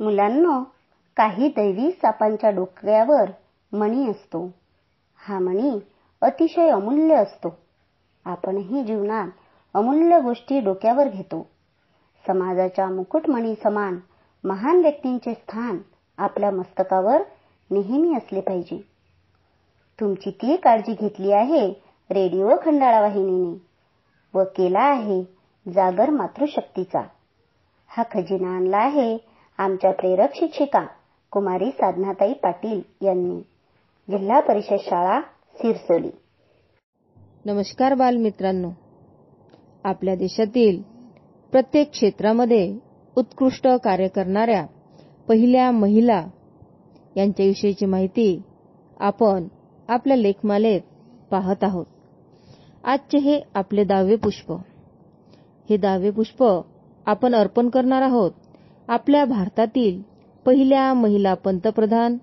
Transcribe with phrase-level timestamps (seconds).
[0.00, 0.62] मुलांनो
[1.16, 3.30] काही दैवी सापांच्या डोक्यावर
[3.72, 4.50] मणी असतो.
[5.16, 5.78] हा मणी
[6.22, 7.54] अतिशय अमूल्य असतो.
[8.24, 9.28] आपणही जीवनात
[9.74, 11.46] अमूल्य गोष्टी डोक्यावर घेतो.
[12.26, 13.98] समाजाच्या मुकुटमणी समान
[14.44, 15.78] महान व्यक्तींचे स्थान
[16.18, 17.22] आपल्या मस्तकावर
[17.70, 18.80] नेहमी असले पाहिजे.
[20.00, 21.68] तुमची ती काळजी घेतली आहे
[22.10, 23.56] रेडिओ खंडाळा वाहिनीने
[24.34, 25.22] व केला आहे
[25.66, 27.02] जागर मातृशक्तीचा.
[27.90, 29.16] हा खजिना आणला आहे
[29.58, 30.84] आमच्या प्रेरक शिक्षिका
[31.32, 33.40] कुमारी साधनाताई पाटील यांनी
[34.08, 35.20] जिल्हा परिषद शाळा
[35.56, 36.10] सिरसोली.
[37.44, 38.70] नमस्कार बालमित्रांनो.
[39.84, 40.80] आपल्या देशातील
[41.52, 42.78] प्रत्येक क्षेत्रामध्ये
[43.16, 44.64] उत्कृष्ट कार्य करणाऱ्या
[45.28, 46.22] पहिल्या महिला
[47.16, 48.28] यांच्याविषयीची माहिती
[49.00, 49.46] आपण
[49.88, 50.80] आपल्या लेखमालेत
[51.30, 51.86] पाहत आहोत.
[52.84, 54.52] आजचे हे आपले दहावे पुष्प.
[55.68, 56.42] हे दहावे पुष्प
[57.06, 58.32] आपण अर्पण करणार आहोत
[58.88, 60.00] आपल्या भारतातील
[60.46, 62.16] पहिल्या महिला पंतप्रधान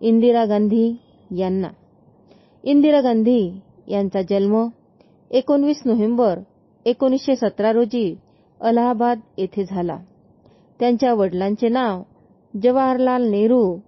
[0.00, 0.94] इंदिरा गांधी
[1.30, 1.68] यांना.
[2.64, 3.40] इंदिरा गांधी
[3.88, 4.66] यांचा जन्म
[5.30, 6.38] एकोणवीस नोव्हेंबर
[6.86, 8.14] एकोणीसशे सतरा रोजी
[8.60, 9.98] अलाहाबाद येथे झाला.
[10.80, 12.02] त्यांच्या वडिलांचे नाव
[12.54, 13.78] जवाहरलाल नेहरू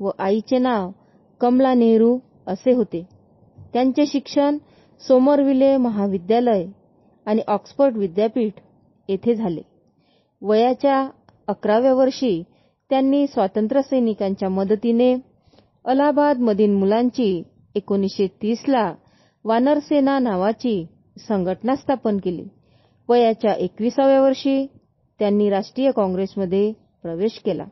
[0.00, 0.90] व आईचे नाव
[1.40, 3.06] कमला नेहरू असे होते.
[3.74, 4.56] त्यांचे शिक्षण
[5.02, 6.64] सोमरविले महाविद्यालय
[7.26, 8.60] आणि ऑक्सफर्ड विद्यापीठ
[9.08, 9.62] येथे झाले.
[10.42, 11.08] वयाच्या
[11.48, 12.42] अकराव्या वर्षी
[12.90, 15.14] त्यांनी स्वातंत्र्यसैनिकांच्या मदतीने
[15.84, 17.42] अलाहाबादमधील मुलांची
[17.74, 18.92] एकोणीसशे तीसला
[19.44, 20.84] वानरसेना नावाची
[21.18, 22.42] संघटना स्थापन केली.
[23.08, 24.66] वयाच्या एकविसाव्या वर्षी
[25.20, 26.70] त्यांनी राष्ट्रीय काँग्रेसमध्ये
[27.02, 27.64] प्रवेश केला.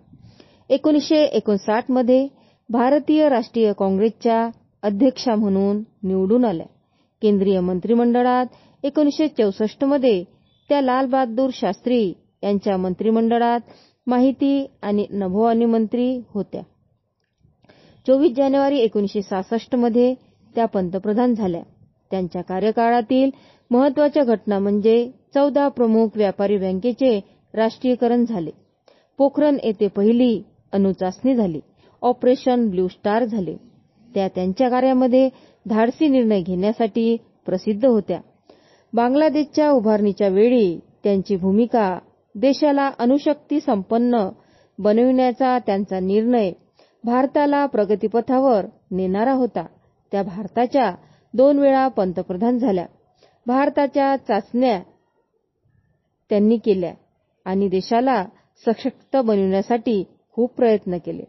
[0.70, 2.27] एकोणीसशे एकोणसाठमध्ये
[2.68, 4.48] भारतीय राष्ट्रीय काँग्रेसच्या
[4.82, 6.66] अध्यक्षा म्हणून निवडून आल्या.
[7.22, 8.46] केंद्रीय मंत्रिमंडळात
[8.84, 10.22] एकोणीसशे चौसष्टमध्ये
[10.70, 12.12] त्या लालबहादूर शास्त्री
[12.42, 13.60] यांच्या मंत्रिमंडळात
[14.06, 16.62] माहिती आणि नभोवाणी मंत्री होत्या.
[18.06, 20.14] चोवीस जानेवारी एकोणीसशे सहासष्टमध्ये
[20.55, 21.62] त्या पंतप्रधान झाल्या.
[22.11, 23.30] त्यांच्या कार्यकाळातील
[23.70, 27.18] महत्त्वाच्या घटना म्हणजे चौदा प्रमुख व्यापारी बँकेचे
[27.55, 28.51] राष्ट्रीयकरण झाले.
[29.18, 31.61] पोखरण येथे पहिली अणुचाचणी झाली.
[32.02, 33.57] ऑपरेशन ब्ल्यू स्टार झाले.
[34.08, 35.28] त्या त्यांच्या कार्यामध्ये
[35.67, 38.20] धाडसी निर्णय घेण्यासाठी प्रसिद्ध होत्या.
[38.92, 41.98] बांगलादेशच्या उभारणीच्या वेळी त्यांची भूमिका
[42.35, 44.29] देशाला अणुशक्ती संपन्न
[44.79, 46.51] बनविण्याचा त्यांचा निर्णय
[47.05, 49.64] भारताला प्रगतीपथावर नेणारा होता.
[50.13, 50.90] त्या भारताच्या
[51.35, 52.85] दोन वेळा पंतप्रधान झाल्या.
[53.46, 54.80] भारताच्या चाचण्या
[56.30, 56.92] त्यांनी केल्या
[57.46, 58.24] आणि देशाला
[58.64, 60.02] सशक्त बनविण्यासाठी
[60.36, 61.24] खूप प्रयत्न केले.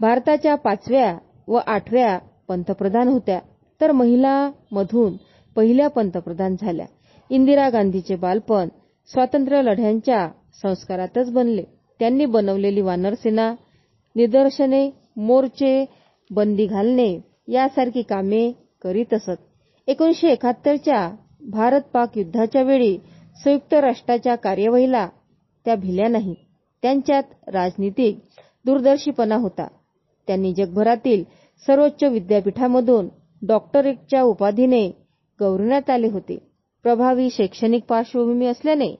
[0.00, 1.16] भारताच्या पाचव्या
[1.48, 2.18] व आठव्या
[2.48, 3.38] पंतप्रधान होत्या.
[3.80, 5.16] तर महिला मधून
[5.56, 6.86] पहिल्या पंतप्रधान झाल्या.
[7.30, 8.68] इंदिरा गांधीचे बालपण
[9.08, 10.28] स्वातंत्र्य लढ्यांच्या
[10.62, 11.62] संस्कारातच बनले.
[12.00, 13.52] त्यांनी बनवलेली वानरसेना
[14.16, 14.88] निदर्शने
[15.18, 15.72] मोर्चे
[16.30, 17.08] बंदी घालणे
[17.48, 18.50] यासारखी कामे
[18.84, 19.36] करीत असत.
[19.88, 21.08] एकोणीसशे एकाहत्तरच्या
[21.50, 22.96] भारत पाक युद्धाच्या वेळी
[23.36, 25.06] संयुक्त राष्ट्राच्या कार्यवाहीला
[25.66, 26.34] त्या भिल्या नाही
[26.82, 27.22] त्यांच्यात
[27.52, 28.18] राजनीतिक
[28.64, 29.66] दूरदर्शीपणा होता.
[30.28, 31.22] त्यांनी जगभरातील
[31.66, 33.08] सर्वोच्च विद्यापीठामधून
[33.42, 34.86] डॉक्टरेटच्या उपाधीने
[35.40, 36.36] गौरवण्यात आले होते.
[36.84, 38.94] प्रभावी शैक्षणिक पार्श्वभूमी असल्याने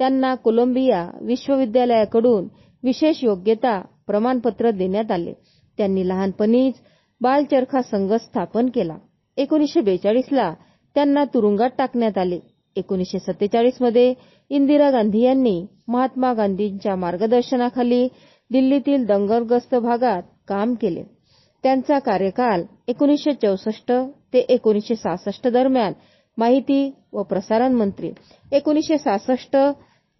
[0.00, 2.46] त्यांना कोलंबिया विश्वविद्यालयाकडून
[2.82, 5.32] विशेष योग्यता प्रमाणपत्र देण्यात आले.
[5.78, 6.74] त्यांनी लहानपणीच
[7.20, 8.96] बालचरखा संघ स्थापन केला.
[9.38, 10.52] एकोणीसशे बेचाळीसला
[10.96, 12.38] त्यांना तुरुंगात टाकण्यात आले.
[12.76, 14.12] एकोणीसशे सत्तेचाळीसमध्ये
[14.50, 18.06] इंदिरा गांधी यांनी महात्मा गांधींच्या मार्गदर्शनाखाली
[18.50, 21.02] दिल्लीतील दंगलग्रस्त भागात काम केले.
[21.64, 23.92] त्यांचा कार्यकाल एकोणीसशे चौसष्ट
[24.32, 25.92] ते एकोणीसशे सहासष्ट दरम्यान
[26.38, 28.10] माहिती व प्रसारण मंत्री.
[28.52, 29.56] एकोणीसशे सहासष्ट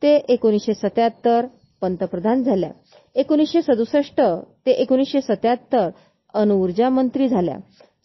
[0.02, 1.46] ते एकोणीसशे सत्याहत्तर
[1.82, 2.70] पंतप्रधान झाल्या.
[3.16, 4.20] एकोणीसशे सदुसष्ट
[4.66, 5.88] ते एकोणीसशे सत्याहत्तर
[6.34, 7.56] अणुऊर्जा मंत्री झाल्या.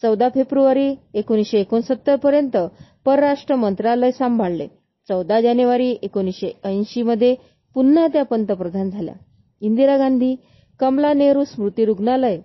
[0.02, 2.56] चौदा फेब्रुवारी एकोणीसशे एकोणसत्तर पर्यंत
[3.04, 4.66] परराष्ट्र मंत्रालय सांभाळले.
[5.08, 7.34] चौदा जानेवारी एकोणीसशे ऐंशी मध्ये
[7.76, 9.14] पुन्हा त्या पंतप्रधान झाल्या.
[9.62, 10.34] इंदिरा गांधी
[10.80, 12.38] कमला नेहरू स्मृती रुग्णालय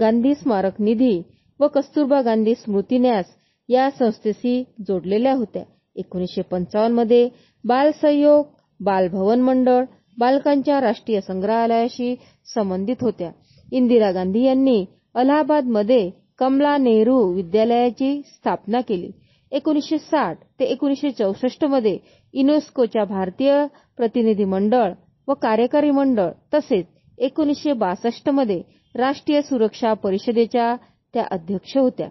[0.00, 1.20] गांधी स्मारक निधी
[1.60, 3.26] व कस्तुरबा गांधी स्मृती न्यास
[3.68, 5.62] या संस्थेशी जोडलेल्या होत्या.
[5.96, 7.28] एकोणीसशे पंचावन्नमध्ये
[7.64, 8.44] बाल सहयोग
[8.80, 9.84] बालभवन मंडळ
[10.18, 12.14] बालकांच्या राष्ट्रीय संग्रहालयाशी
[12.54, 13.30] संबंधित होत्या.
[13.72, 14.84] इंदिरा गांधी यांनी
[15.14, 19.10] अलाहाबादमध्ये कमला नेहरू विद्यालयाची स्थापना केली.
[19.52, 21.96] एकोणीसशे साठ ते एकोणीसशे चौसष्टमध्ये
[22.34, 23.64] युनेस्कोच्या भारतीय
[23.98, 24.92] प्रतिनिधी मंडळ
[25.28, 26.86] व कार्यकारी मंडळ तसेच
[27.18, 28.60] एकोणीसशे बासष्टमध्ये
[28.94, 30.74] राष्ट्रीय सुरक्षा परिषदेच्या
[31.14, 32.08] त्या अध्यक्ष होत्या.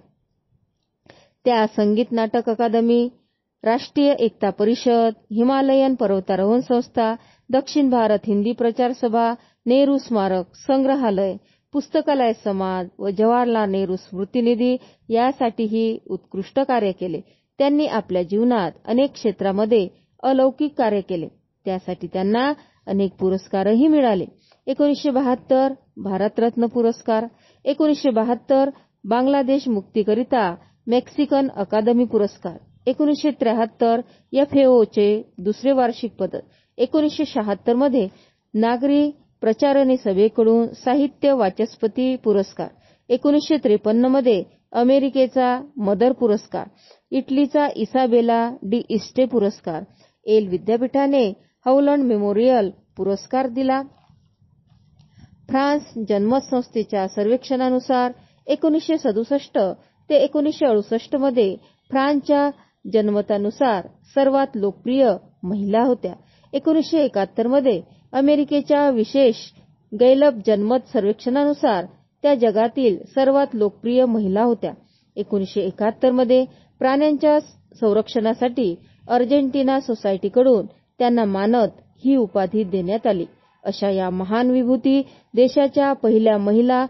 [1.46, 3.08] त्या संगीत नाटक अकादमी
[3.66, 7.06] राष्ट्रीय एकता परिषद हिमालयन पर्वतारोहण संस्था
[7.50, 9.24] दक्षिण भारत हिंदी प्रचार सभा
[9.66, 11.34] नेहरू स्मारक संग्रहालय
[11.74, 14.72] पुस्तकालय समाज व जवाहरलाल नेहरू स्मृतिनिधी
[15.10, 15.86] यासाठीही
[16.16, 17.22] उत्कृष्ट कार्य केले.
[17.60, 19.88] त्यांनी आपल्या जीवनात अनेक क्षेत्रामध्ये
[20.24, 21.28] अलौकिक कार्य केले.
[21.66, 22.52] त्यासाठी त्यांना
[22.88, 24.26] अनेक पुरस्कारही मिळाले.
[24.68, 25.74] एकोणीसशे बहात्तर
[26.04, 27.26] भारतरत्न पुरस्कार
[27.66, 28.70] एकोणीसशे बहात्तर
[29.10, 30.54] बांगलादेश मुक्तीकरिता
[30.88, 32.58] मेक्सिकन अकादमी पुरस्कार.
[32.88, 35.08] एकोणीसशे त्र्याहत्तर एफ एफएओचे
[35.44, 36.42] दुसरे वार्षिक पदक
[36.78, 38.08] एकोणीसशे शहात्तरमध्ये
[38.54, 39.10] नागरी
[39.42, 42.68] प्रचारणी सभेकडून साहित्य वाचस्पती पुरस्कार.
[43.10, 44.44] एकोणीसशे त्रेपन्नमध्ये
[44.82, 46.68] अमेरिकेचा मदर पुरस्कार.
[47.12, 48.40] इटलीचा इसाबेला
[48.70, 49.84] डी इस्टे पुरस्कार.
[50.26, 51.28] एल विद्यापीठाने
[51.66, 53.82] हौलंड मेमोरियल पुरस्कार दिला.
[55.50, 58.12] फ्रान्स जन्मसंस्थेच्या सर्वेक्षणानुसार
[58.48, 59.58] एकोणीसशे सदुसष्ट
[60.10, 61.56] ते एकोणीसशे अडुसष्टमध्ये
[61.92, 62.50] फ्रान्सच्या
[62.94, 65.10] जन्मतानुसार सर्वात लोकप्रिय
[65.44, 66.14] महिला होत्या.
[66.54, 67.82] एकोणीसशे एकाहत्तरमध्ये
[68.14, 69.36] अमेरिकेच्या विशेष
[70.00, 71.86] गैलब जनमत सर्वेक्षणानुसार
[72.24, 74.72] त्या जगातील सर्वात लोकप्रिय महिला होत्या.
[75.16, 76.46] एकोणीसशे एकाहत्तरमध्ये
[76.80, 77.40] प्राण्यांच्या
[77.80, 78.76] संरक्षणासाठी
[79.10, 80.66] अर्जेंटिना सोसायटीकडून
[81.00, 83.26] त्यांना मानत ही उपाधी देण्यात आली.
[83.64, 85.02] अशा या महान विभूती
[85.34, 86.86] देशाच्या पहिल्या महिला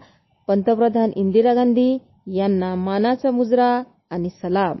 [0.48, 4.76] पंतप्रधान इंदिरा गांधी यांना मानाचा मुजरा आणि सलाम.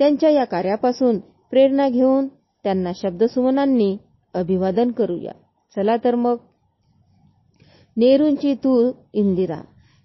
[0.00, 2.28] त्यांच्या या कार्यापासून प्रेरणा घेऊन
[2.64, 3.96] त्यांना शब्दसुमनांनी
[4.34, 5.32] अभिवादन करूया.
[5.76, 6.36] चला तर मग
[7.96, 9.60] नेहरूंची तू इंदिरा.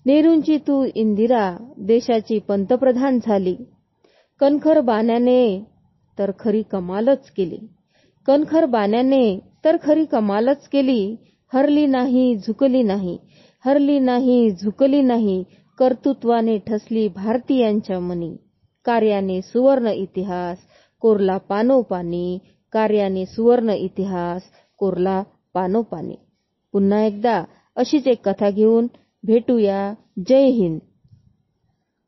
[0.06, 3.56] नेहरूंची तू इंदिरा देशाची पंतप्रधान झाली.
[4.40, 5.64] कणखर बाण्याने
[6.20, 7.58] तर खरी कमालच केली.
[8.28, 11.16] कणखर बाण्याने तर खरी कमालच केली.
[11.54, 13.18] हरली नाही झुकली नाही.
[13.66, 15.44] हरली नाही झुकली नाही.
[15.78, 18.36] कर्तृत्वाने ठसली भारतीयांच्या मनी.
[18.86, 20.58] कार्याने सुवर्ण इतिहास
[21.00, 22.42] कोरला पानोपानी.
[22.72, 24.42] कार्याने सुवर्ण इतिहास
[24.78, 25.24] कोरला
[25.54, 26.18] पानोपानी.
[26.74, 27.46] पुन्हा एकदा
[27.76, 28.90] अशीच एक कथा घेऊन
[29.26, 29.96] भेटूया.
[30.20, 30.82] जय हिंद.